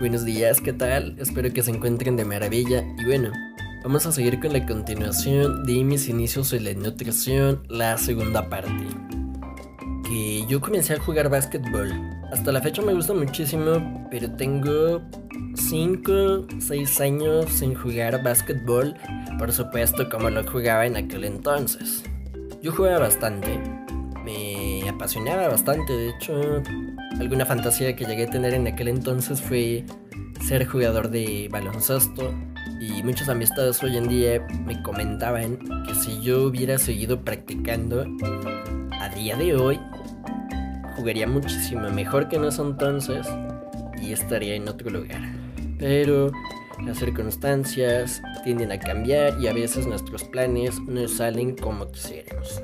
[0.00, 1.14] Buenos días, ¿qué tal?
[1.18, 3.32] Espero que se encuentren de maravilla y bueno,
[3.84, 8.86] vamos a seguir con la continuación de mis inicios en la nutrición, la segunda parte.
[10.08, 11.92] Que yo comencé a jugar básquetbol.
[12.32, 15.02] Hasta la fecha me gusta muchísimo, pero tengo
[15.54, 18.94] 5, 6 años sin jugar básquetbol,
[19.38, 22.04] por supuesto como lo jugaba en aquel entonces.
[22.62, 23.60] Yo jugaba bastante,
[24.24, 26.62] me apasionaba bastante, de hecho
[27.20, 29.84] Alguna fantasía que llegué a tener en aquel entonces fue
[30.40, 32.32] ser jugador de baloncesto
[32.80, 38.06] y muchas amistades hoy en día me comentaban que si yo hubiera seguido practicando
[38.98, 39.78] a día de hoy
[40.96, 43.28] jugaría muchísimo mejor que en ese entonces
[44.00, 45.20] y estaría en otro lugar.
[45.78, 46.32] Pero
[46.86, 52.62] las circunstancias tienden a cambiar y a veces nuestros planes no salen como quisiéramos.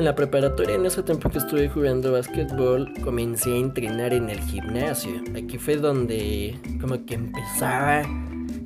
[0.00, 4.40] En la preparatoria, en ese tiempo que estuve jugando básquetbol, comencé a entrenar en el
[4.40, 5.12] gimnasio.
[5.36, 8.00] Aquí fue donde como que empezaba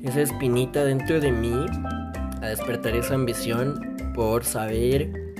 [0.04, 1.66] esa espinita dentro de mí
[2.40, 5.34] a despertar esa ambición por saber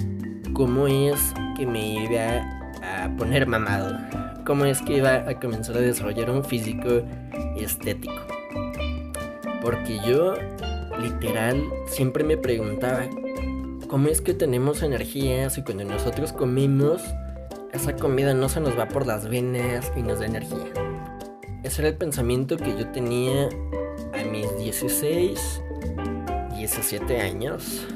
[0.52, 2.38] cómo es que me iba
[2.82, 3.97] a poner mamado,
[4.44, 7.04] cómo es que iba a comenzar a desarrollar un físico
[7.56, 8.20] estético.
[9.62, 10.34] Porque yo,
[11.00, 13.06] literal, siempre me preguntaba,
[13.95, 17.00] ¿Cómo es que tenemos energía si cuando nosotros comemos,
[17.73, 20.67] esa comida no se nos va por las venas y nos da energía?
[21.62, 23.48] Ese era el pensamiento que yo tenía
[24.12, 25.62] a mis 16,
[26.56, 27.87] 17 años.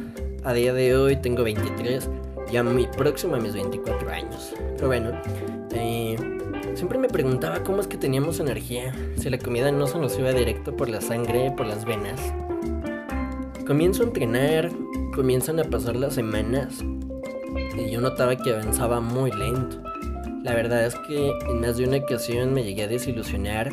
[0.45, 2.09] A día de hoy tengo 23,
[2.53, 4.55] ya muy próximo a mis 24 años.
[4.77, 5.21] Pero bueno,
[5.73, 6.17] eh,
[6.75, 10.31] siempre me preguntaba cómo es que teníamos energía, si la comida no se nos iba
[10.31, 12.21] directo por la sangre, por las venas.
[13.67, 14.71] Comienzo a entrenar,
[15.19, 16.79] comienzan a pasar las semanas
[17.77, 19.83] y yo notaba que avanzaba muy lento.
[20.45, 23.69] La verdad es que en más de una ocasión me llegué a desilusionar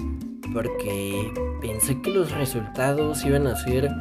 [0.51, 3.91] porque pensé que los resultados iban a ser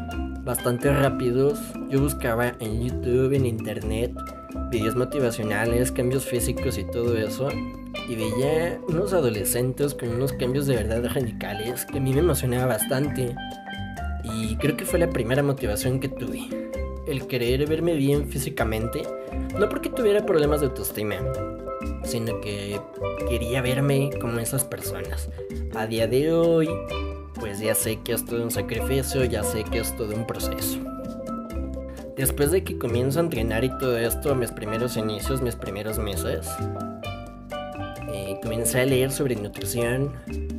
[0.42, 1.60] bastante rápidos.
[1.90, 4.14] Yo buscaba en YouTube, en internet,
[4.70, 7.48] videos motivacionales, cambios físicos y todo eso.
[8.08, 12.64] Y veía unos adolescentes con unos cambios de verdad radicales que a mí me emocionaba
[12.64, 13.36] bastante.
[14.24, 16.63] Y creo que fue la primera motivación que tuve
[17.06, 19.02] el querer verme bien físicamente,
[19.58, 21.16] no porque tuviera problemas de autoestima,
[22.04, 22.80] sino que
[23.28, 25.30] quería verme como esas personas.
[25.74, 26.68] A día de hoy,
[27.38, 30.78] pues ya sé que es todo un sacrificio, ya sé que es todo un proceso.
[32.16, 36.48] Después de que comienzo a entrenar y todo esto, mis primeros inicios, mis primeros meses,
[38.12, 40.12] eh, comencé a leer sobre nutrición,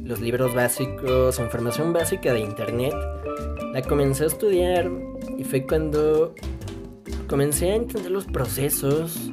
[0.04, 2.94] los libros básicos, información básica de internet.
[3.74, 4.92] La comencé a estudiar
[5.38, 6.34] y fue cuando
[7.28, 9.32] comencé a entender los procesos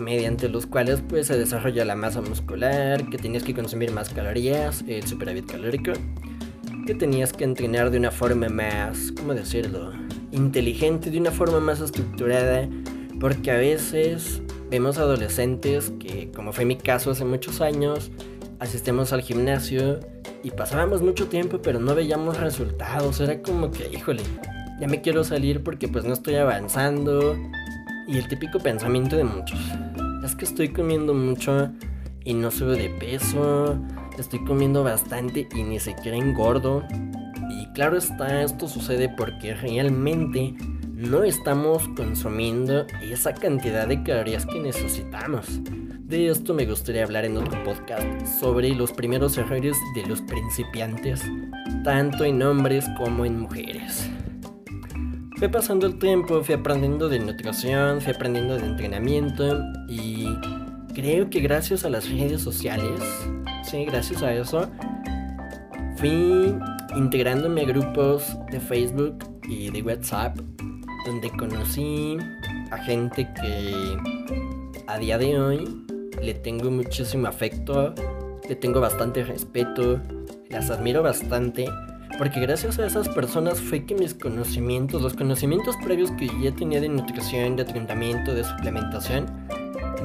[0.00, 4.84] mediante los cuales pues se desarrolla la masa muscular, que tenías que consumir más calorías,
[4.86, 5.92] el superávit calórico,
[6.86, 9.92] que tenías que entrenar de una forma más, ¿cómo decirlo?
[10.32, 12.68] Inteligente, de una forma más estructurada,
[13.20, 18.10] porque a veces vemos adolescentes que, como fue mi caso hace muchos años,
[18.58, 20.00] asistimos al gimnasio
[20.42, 24.22] y pasábamos mucho tiempo pero no veíamos resultados, era como que, híjole,
[24.80, 27.36] ya me quiero salir porque pues no estoy avanzando.
[28.06, 29.58] Y el típico pensamiento de muchos,
[30.24, 31.70] es que estoy comiendo mucho
[32.24, 33.78] y no subo de peso,
[34.18, 36.84] estoy comiendo bastante y ni siquiera engordo.
[37.50, 40.54] Y claro está, esto sucede porque realmente
[40.96, 45.60] no estamos consumiendo esa cantidad de calorías que necesitamos.
[46.06, 48.06] De esto me gustaría hablar en otro podcast
[48.40, 51.22] sobre los primeros errores de los principiantes,
[51.82, 54.08] tanto en hombres como en mujeres.
[55.38, 60.26] Fue pasando el tiempo, fui aprendiendo de nutrición, fui aprendiendo de entrenamiento y
[60.94, 63.02] creo que gracias a las redes sociales,
[63.62, 64.70] sí, gracias a eso,
[65.96, 66.54] fui
[66.96, 70.38] integrándome a grupos de Facebook y de WhatsApp
[71.04, 72.16] donde conocí
[72.70, 73.96] a gente que
[74.86, 75.84] a día de hoy
[76.22, 77.94] le tengo muchísimo afecto,
[78.48, 80.00] le tengo bastante respeto,
[80.48, 81.68] las admiro bastante
[82.18, 86.80] porque gracias a esas personas fue que mis conocimientos, los conocimientos previos que ya tenía
[86.80, 89.26] de nutrición, de tratamiento, de suplementación,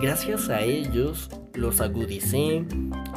[0.02, 2.66] gracias a ellos los agudicé,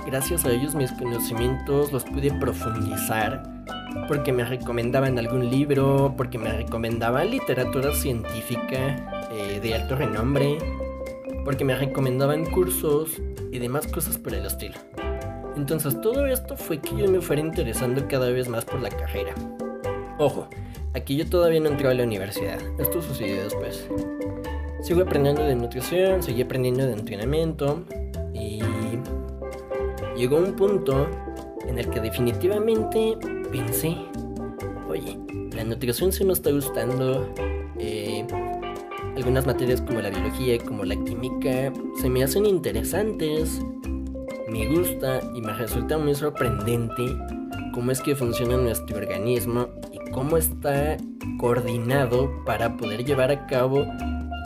[0.06, 3.42] gracias a ellos mis conocimientos los pude profundizar,
[4.08, 10.58] porque me recomendaban algún libro, porque me recomendaban literatura científica eh, de alto renombre,
[11.44, 13.20] porque me recomendaban cursos
[13.52, 14.74] y demás cosas por el estilo.
[15.56, 19.34] Entonces todo esto fue que yo me fuera interesando cada vez más por la carrera.
[20.18, 20.48] Ojo,
[20.94, 23.88] aquí yo todavía no entré a la universidad, esto sucedió después.
[24.82, 27.84] Sigo aprendiendo de nutrición, seguí aprendiendo de entrenamiento
[28.32, 28.60] y
[30.16, 31.08] llegó un punto
[31.66, 33.16] en el que definitivamente
[33.50, 33.96] pensé,
[34.88, 35.18] oye,
[35.54, 37.32] la nutrición sí me está gustando,
[37.78, 38.26] eh,
[39.16, 43.60] algunas materias como la biología, como la química, se me hacen interesantes,
[44.54, 47.18] me gusta y me resulta muy sorprendente
[47.72, 50.96] cómo es que funciona nuestro organismo y cómo está
[51.40, 53.84] coordinado para poder llevar a cabo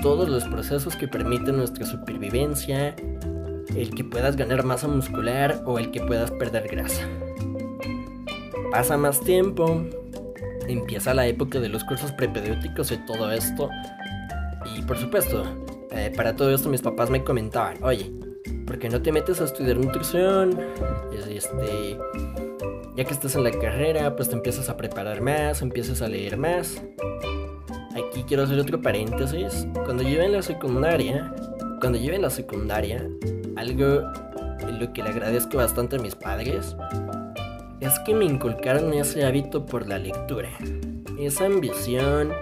[0.01, 2.97] todos los procesos que permiten nuestra supervivencia,
[3.77, 7.07] el que puedas ganar masa muscular o el que puedas perder grasa.
[8.71, 9.85] Pasa más tiempo,
[10.69, 13.69] empieza la época de los cursos prepedéuticos y todo esto.
[14.75, 15.45] Y por supuesto,
[15.91, 18.11] eh, para todo esto mis papás me comentaban, oye,
[18.67, 20.59] ¿por qué no te metes a estudiar nutrición?
[21.29, 21.99] Este,
[22.97, 26.37] ya que estás en la carrera, pues te empiezas a preparar más, empiezas a leer
[26.37, 26.83] más.
[27.93, 29.67] Aquí quiero hacer otro paréntesis.
[29.85, 31.35] Cuando yo en la secundaria,
[31.81, 33.09] cuando yo en la secundaria,
[33.57, 34.03] algo
[34.61, 36.77] en lo que le agradezco bastante a mis padres
[37.81, 40.51] es que me inculcaron ese hábito por la lectura.
[41.19, 42.33] Esa ambición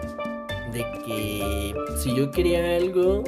[0.73, 3.23] de que si yo quería algo,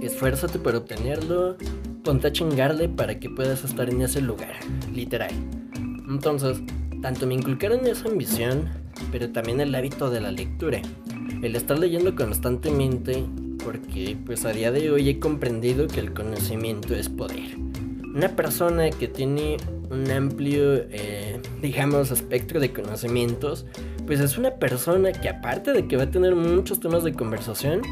[0.00, 1.56] esfuérzate por obtenerlo,
[2.02, 4.54] ponte a chingarle para que puedas estar en ese lugar,
[4.92, 5.32] literal.
[6.08, 6.62] Entonces,
[7.02, 8.68] tanto me inculcaron esa ambición,
[9.12, 10.80] pero también el hábito de la lectura.
[11.42, 13.24] El estar leyendo constantemente,
[13.64, 17.56] porque pues a día de hoy he comprendido que el conocimiento es poder.
[18.14, 19.56] Una persona que tiene
[19.90, 23.66] un amplio, eh, digamos, espectro de conocimientos,
[24.06, 27.82] pues es una persona que aparte de que va a tener muchos temas de conversación,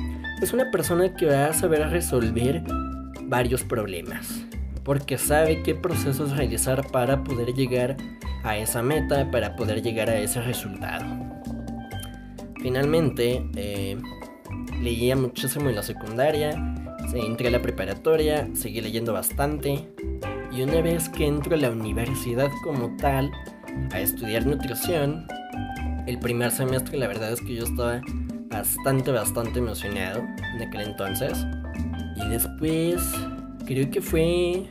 [0.42, 2.62] es una persona que va a saber resolver
[3.28, 4.44] varios problemas,
[4.82, 7.96] porque sabe qué procesos realizar para poder llegar
[8.42, 11.04] a esa meta, para poder llegar a ese resultado.
[12.60, 13.96] Finalmente, eh,
[14.82, 16.50] leía muchísimo en la secundaria,
[17.14, 19.88] entré a la preparatoria, seguí leyendo bastante,
[20.50, 23.30] y una vez que entro a la universidad como tal,
[23.92, 25.26] a estudiar nutrición,
[26.06, 28.00] el primer semestre la verdad es que yo estaba
[28.48, 30.20] bastante, bastante emocionado
[30.54, 31.46] en aquel entonces.
[32.24, 33.00] Y después,
[33.66, 34.64] creo que fue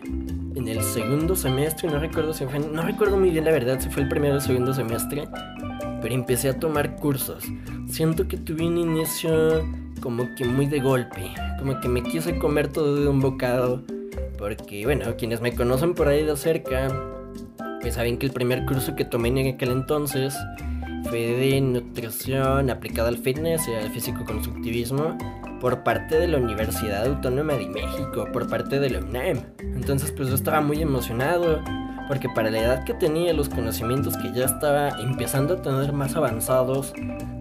[0.55, 3.89] en el segundo semestre, no recuerdo si fue, no recuerdo muy bien la verdad si
[3.89, 5.27] fue el primero o segundo semestre,
[6.01, 7.43] pero empecé a tomar cursos.
[7.87, 9.65] Siento que tuve un inicio
[10.01, 13.83] como que muy de golpe, como que me quise comer todo de un bocado
[14.37, 16.87] porque, bueno, quienes me conocen por ahí de cerca,
[17.81, 20.35] pues saben que el primer curso que tomé en aquel entonces
[21.05, 25.17] fue de nutrición aplicada al fitness y al físico-constructivismo
[25.59, 29.41] por parte de la Universidad Autónoma de México, por parte de la UNAM.
[29.59, 31.61] Entonces, pues yo estaba muy emocionado
[32.07, 36.15] porque para la edad que tenía, los conocimientos que ya estaba empezando a tener más
[36.15, 36.93] avanzados,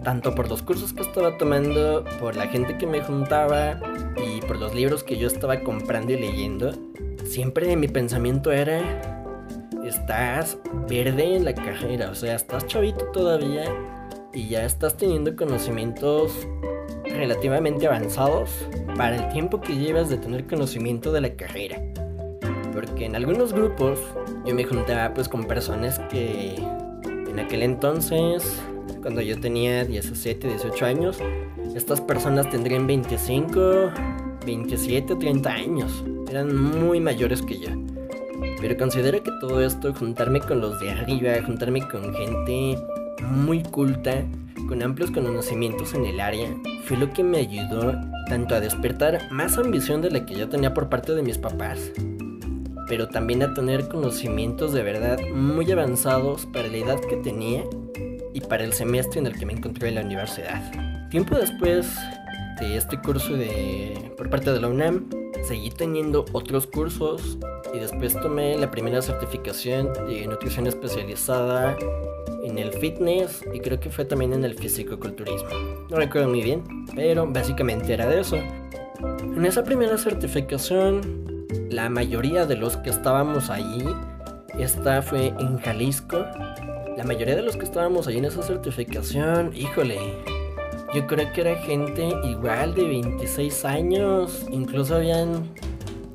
[0.03, 3.79] tanto por los cursos que estaba tomando, por la gente que me juntaba
[4.17, 6.73] y por los libros que yo estaba comprando y leyendo,
[7.23, 8.81] siempre mi pensamiento era,
[9.85, 10.57] estás
[10.89, 13.73] verde en la carrera, o sea, estás chavito todavía
[14.33, 16.45] y ya estás teniendo conocimientos
[17.17, 21.81] relativamente avanzados para el tiempo que llevas de tener conocimiento de la carrera.
[22.73, 23.99] Porque en algunos grupos
[24.45, 26.55] yo me juntaba pues con personas que
[27.37, 28.61] en aquel entonces,
[29.01, 31.17] cuando yo tenía 17, 18 años,
[31.75, 33.91] estas personas tendrían 25,
[34.45, 36.03] 27 o 30 años.
[36.29, 37.69] Eran muy mayores que yo.
[38.59, 42.77] Pero considero que todo esto, juntarme con los de arriba, juntarme con gente
[43.21, 44.23] muy culta,
[44.67, 46.49] con amplios conocimientos en el área,
[46.83, 47.95] fue lo que me ayudó
[48.27, 51.91] tanto a despertar más ambición de la que yo tenía por parte de mis papás,
[52.87, 57.63] pero también a tener conocimientos de verdad muy avanzados para la edad que tenía
[58.33, 60.61] y para el semestre en el que me encontré en la universidad.
[61.09, 61.95] Tiempo después
[62.59, 65.09] de este curso de, por parte de la UNAM,
[65.43, 67.37] seguí teniendo otros cursos
[67.73, 71.77] y después tomé la primera certificación de nutrición especializada
[72.43, 75.49] en el fitness y creo que fue también en el fisicoculturismo.
[75.89, 76.63] No recuerdo muy bien,
[76.95, 78.37] pero básicamente era de eso.
[79.21, 81.27] En esa primera certificación
[81.69, 83.83] la mayoría de los que estábamos allí,
[84.57, 86.25] esta fue en Jalisco.
[86.97, 89.99] La mayoría de los que estábamos allí en esa certificación, híjole,
[90.93, 95.51] yo creo que era gente igual de 26 años, incluso habían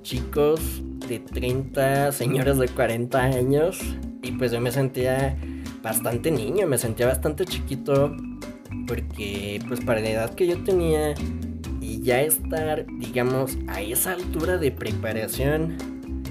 [0.03, 3.81] chicos de 30, señores de 40 años,
[4.23, 5.37] y pues yo me sentía
[5.83, 8.17] bastante niño, me sentía bastante chiquito,
[8.87, 11.15] porque pues para la edad que yo tenía,
[12.03, 15.77] ya estar, digamos, a esa altura de preparación,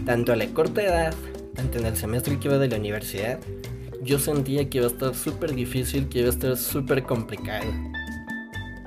[0.05, 1.13] tanto a la corta edad,
[1.55, 3.39] tanto en el semestre que iba de la universidad,
[4.01, 7.67] yo sentía que iba a estar súper difícil, que iba a estar súper complicado.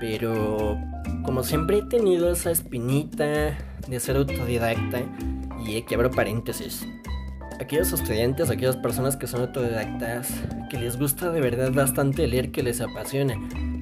[0.00, 0.78] Pero
[1.24, 3.56] como siempre he tenido esa espinita
[3.88, 5.02] de ser autodidacta,
[5.66, 6.86] y que abro paréntesis,
[7.60, 10.28] aquellos estudiantes, aquellas personas que son autodidactas,
[10.70, 13.34] que les gusta de verdad bastante leer, que les apasiona,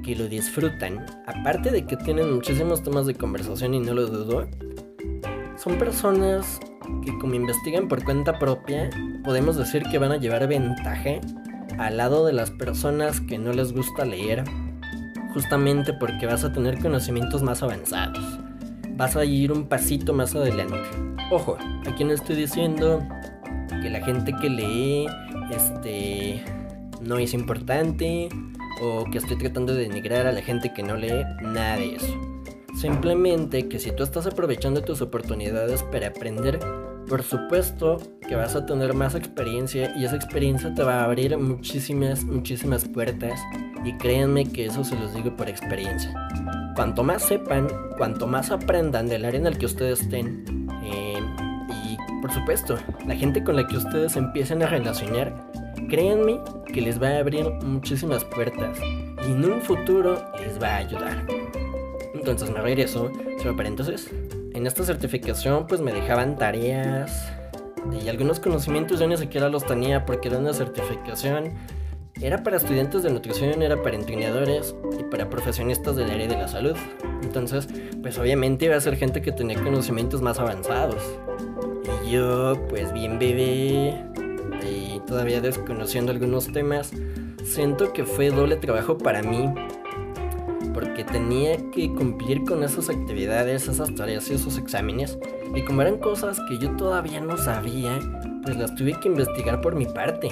[0.02, 4.48] que lo disfrutan, aparte de que tienen muchísimos temas de conversación y no lo dudo,
[5.56, 6.60] son personas
[7.04, 8.90] que como investigan por cuenta propia,
[9.24, 11.20] podemos decir que van a llevar ventaja
[11.78, 14.44] al lado de las personas que no les gusta leer,
[15.32, 18.38] justamente porque vas a tener conocimientos más avanzados.
[18.96, 20.76] Vas a ir un pasito más adelante.
[21.30, 23.02] Ojo, aquí no estoy diciendo
[23.82, 25.06] que la gente que lee
[25.50, 26.44] este
[27.00, 28.28] no es importante
[28.80, 32.32] o que estoy tratando de denigrar a la gente que no lee, nada de eso.
[32.74, 36.58] Simplemente que si tú estás aprovechando tus oportunidades para aprender,
[37.12, 41.36] por supuesto que vas a tener más experiencia y esa experiencia te va a abrir
[41.36, 43.38] muchísimas, muchísimas puertas
[43.84, 46.10] y créanme que eso se los digo por experiencia.
[46.74, 51.20] Cuanto más sepan, cuanto más aprendan del área en el que ustedes estén eh,
[51.84, 55.34] y por supuesto la gente con la que ustedes empiecen a relacionar,
[55.90, 56.40] créanme
[56.72, 61.26] que les va a abrir muchísimas puertas y en un futuro les va a ayudar.
[62.14, 64.10] Entonces me regreso, para paréntesis.
[64.54, 67.32] En esta certificación pues me dejaban tareas
[68.00, 71.54] y algunos conocimientos yo ni siquiera los tenía porque era una certificación.
[72.20, 76.46] Era para estudiantes de nutrición, era para entrenadores y para profesionistas del área de la
[76.46, 76.76] salud.
[77.22, 77.66] Entonces,
[78.02, 81.02] pues obviamente iba a ser gente que tenía conocimientos más avanzados.
[82.06, 84.04] Y yo, pues bien bebé
[84.70, 86.92] y todavía desconociendo algunos temas,
[87.42, 89.52] siento que fue doble trabajo para mí
[90.72, 95.18] porque tenía que cumplir con esas actividades, esas tareas y esos exámenes.
[95.54, 97.98] Y como eran cosas que yo todavía no sabía,
[98.42, 100.30] pues las tuve que investigar por mi parte.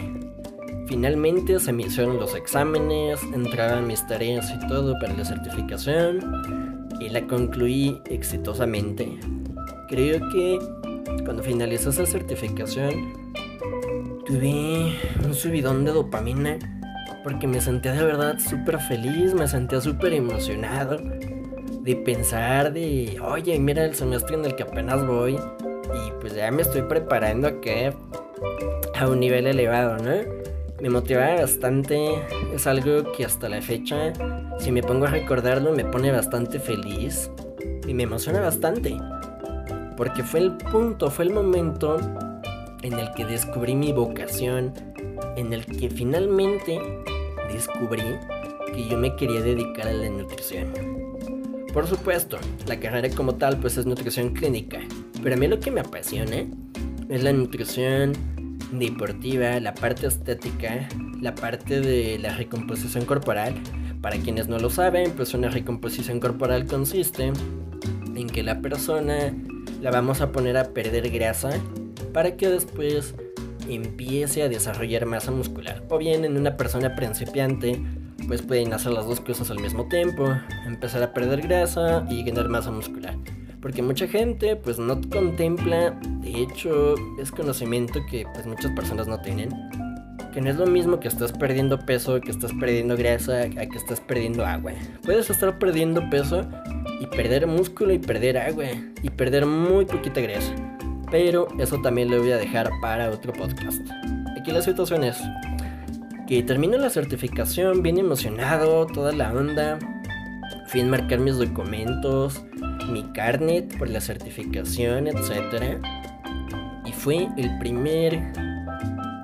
[0.87, 7.09] Finalmente se me hicieron los exámenes, entraban mis tareas y todo para la certificación y
[7.09, 9.19] la concluí exitosamente.
[9.89, 10.59] Creo que
[11.25, 13.13] cuando finalizó esa certificación
[14.27, 16.59] tuve un subidón de dopamina
[17.23, 20.99] porque me sentía de verdad súper feliz, me sentía súper emocionado
[21.83, 26.51] de pensar de, oye, mira el semestre en el que apenas voy y pues ya
[26.51, 27.93] me estoy preparando a que
[28.99, 30.41] a un nivel elevado, ¿no?
[30.81, 32.11] Me motiva bastante,
[32.55, 34.13] es algo que hasta la fecha,
[34.59, 37.31] si me pongo a recordarlo, me pone bastante feliz
[37.87, 38.97] y me emociona bastante.
[39.97, 41.99] Porque fue el punto, fue el momento
[42.83, 44.73] en el que descubrí mi vocación,
[45.37, 46.81] en el que finalmente
[47.53, 48.03] descubrí
[48.75, 50.73] que yo me quería dedicar a la nutrición.
[51.73, 54.81] Por supuesto, la carrera como tal pues es nutrición clínica,
[55.23, 56.47] pero a mí lo que me apasiona
[57.09, 58.13] es la nutrición
[58.73, 60.89] deportiva, la parte estética,
[61.21, 63.55] la parte de la recomposición corporal.
[64.01, 67.33] Para quienes no lo saben, pues una recomposición corporal consiste
[68.15, 69.35] en que la persona
[69.81, 71.51] la vamos a poner a perder grasa
[72.13, 73.15] para que después
[73.69, 75.83] empiece a desarrollar masa muscular.
[75.89, 77.81] O bien en una persona principiante,
[78.27, 80.29] pues pueden hacer las dos cosas al mismo tiempo,
[80.67, 83.17] empezar a perder grasa y ganar masa muscular.
[83.61, 89.21] Porque mucha gente pues no contempla, de hecho es conocimiento que pues muchas personas no
[89.21, 89.51] tienen,
[90.33, 93.77] que no es lo mismo que estás perdiendo peso, que estás perdiendo grasa, a que
[93.77, 94.73] estás perdiendo agua.
[95.03, 96.49] Puedes estar perdiendo peso
[97.01, 98.67] y perder músculo y perder agua
[99.03, 100.55] y perder muy poquita grasa.
[101.11, 103.81] Pero eso también lo voy a dejar para otro podcast.
[104.39, 105.19] Aquí la situación es
[106.27, 109.79] que termino la certificación bien emocionado, toda la onda.
[110.67, 112.45] Fui a marcar mis documentos,
[112.91, 115.79] mi carnet por la certificación, etc.
[116.87, 118.33] Y fue el primer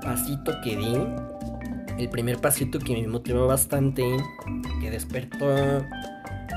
[0.03, 0.97] pasito que di,
[1.99, 4.05] el primer pasito que me motivó bastante,
[4.81, 5.85] que despertó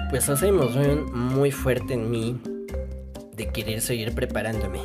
[0.09, 2.41] pues esa emoción muy fuerte en mí
[3.37, 4.79] de querer seguir preparándome.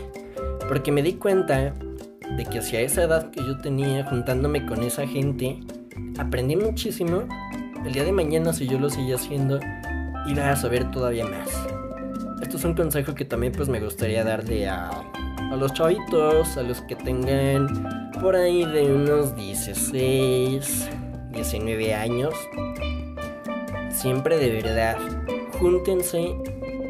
[0.69, 1.75] Porque me di cuenta
[2.37, 5.61] de que hacia esa edad que yo tenía juntándome con esa gente,
[6.19, 7.25] aprendí muchísimo.
[7.85, 9.61] El día de mañana si yo lo seguía haciendo,
[10.27, 11.49] iba a saber todavía más.
[12.43, 16.63] Esto es un consejo que también pues me gustaría darle a, a los chavitos, a
[16.63, 20.89] los que tengan por ahí de unos 16,
[21.33, 22.35] 19 años.
[23.91, 24.97] Siempre de verdad,
[25.59, 26.35] júntense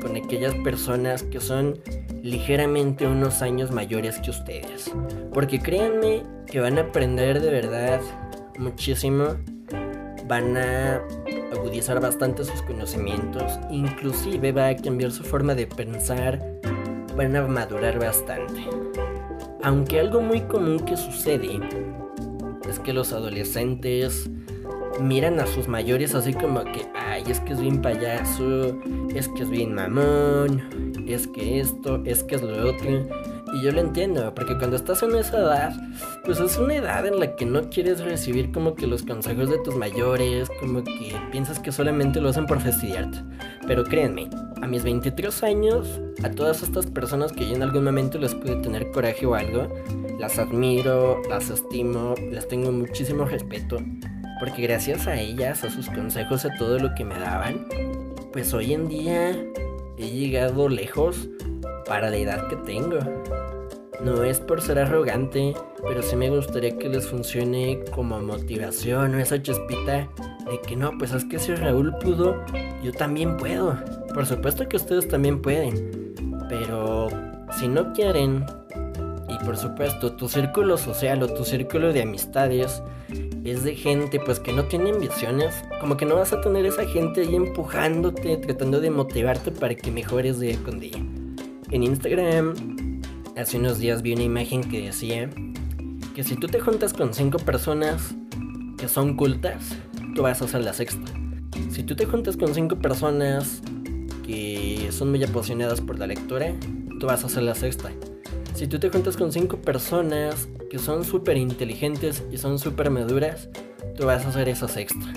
[0.01, 1.79] con aquellas personas que son
[2.25, 4.91] ligeramente unos años mayores que ustedes.
[5.35, 8.01] Porque créanme que van a aprender de verdad
[8.59, 9.37] muchísimo.
[10.27, 11.03] Van a
[11.53, 13.61] agudizar bastante sus conocimientos.
[13.71, 16.43] Inclusive va a cambiar su forma de pensar.
[17.15, 18.63] Van a madurar bastante.
[19.63, 21.61] Aunque algo muy común que sucede
[22.67, 24.31] es que los adolescentes
[25.01, 28.79] miran a sus mayores así como que, ay, es que es bien payaso,
[29.15, 33.09] es que es bien mamón, es que esto, es que es lo otro.
[33.55, 35.73] Y yo lo entiendo, porque cuando estás en esa edad,
[36.25, 39.59] pues es una edad en la que no quieres recibir como que los consejos de
[39.59, 43.19] tus mayores, como que piensas que solamente lo hacen por fastidiarte.
[43.67, 44.29] Pero créanme,
[44.61, 48.57] a mis 23 años, a todas estas personas que yo en algún momento les pude
[48.57, 49.69] tener coraje o algo,
[50.19, 53.79] las admiro, las estimo, les tengo muchísimo respeto,
[54.45, 57.67] porque gracias a ellas, a sus consejos, a todo lo que me daban,
[58.31, 59.31] pues hoy en día
[59.97, 61.29] he llegado lejos
[61.87, 62.99] para la edad que tengo.
[64.03, 69.19] No es por ser arrogante, pero sí me gustaría que les funcione como motivación o
[69.19, 70.11] esa chispita
[70.51, 72.45] de que no, pues es que si Raúl pudo,
[72.83, 73.79] yo también puedo.
[74.13, 76.15] Por supuesto que ustedes también pueden,
[76.51, 77.09] pero
[77.59, 78.45] si no quieren,
[79.45, 82.83] por supuesto tu círculo social o tu círculo de amistades
[83.45, 86.87] es de gente pues que no tiene ambiciones, como que no vas a tener esa
[86.87, 90.97] gente ahí empujándote, tratando de motivarte para que mejores día con día.
[91.71, 92.55] En Instagram
[93.37, 95.29] hace unos días vi una imagen que decía
[96.15, 98.15] que si tú te juntas con cinco personas
[98.79, 99.77] que son cultas,
[100.15, 101.13] tú vas a ser la sexta.
[101.71, 103.61] Si tú te juntas con cinco personas
[104.25, 106.55] que son muy apasionadas por la lectura,
[106.99, 107.91] tú vas a ser la sexta.
[108.55, 113.49] Si tú te juntas con cinco personas que son súper inteligentes y son súper maduras,
[113.97, 115.13] tú vas a hacer esa sexta.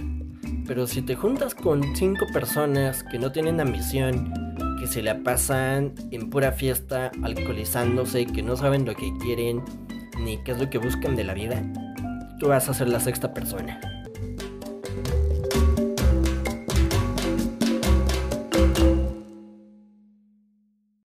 [0.66, 4.34] Pero si te juntas con cinco personas que no tienen ambición,
[4.80, 9.62] que se la pasan en pura fiesta, alcoholizándose, que no saben lo que quieren,
[10.20, 11.64] ni qué es lo que buscan de la vida,
[12.40, 13.97] tú vas a ser la sexta persona.